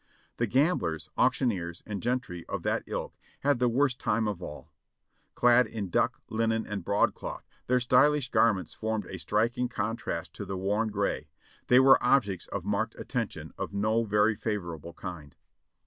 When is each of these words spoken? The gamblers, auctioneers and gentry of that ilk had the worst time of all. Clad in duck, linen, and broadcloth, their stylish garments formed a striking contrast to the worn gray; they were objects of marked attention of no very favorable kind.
The 0.37 0.47
gamblers, 0.47 1.09
auctioneers 1.15 1.83
and 1.85 2.01
gentry 2.01 2.43
of 2.47 2.63
that 2.63 2.81
ilk 2.87 3.13
had 3.41 3.59
the 3.59 3.69
worst 3.69 3.99
time 3.99 4.27
of 4.27 4.41
all. 4.41 4.71
Clad 5.35 5.67
in 5.67 5.89
duck, 5.91 6.23
linen, 6.27 6.65
and 6.65 6.83
broadcloth, 6.83 7.47
their 7.67 7.79
stylish 7.79 8.29
garments 8.31 8.73
formed 8.73 9.05
a 9.05 9.19
striking 9.19 9.69
contrast 9.69 10.33
to 10.33 10.43
the 10.45 10.57
worn 10.57 10.87
gray; 10.87 11.29
they 11.67 11.79
were 11.79 12.03
objects 12.03 12.47
of 12.47 12.65
marked 12.65 12.95
attention 12.95 13.53
of 13.59 13.73
no 13.75 14.03
very 14.03 14.33
favorable 14.35 14.93
kind. 14.93 15.35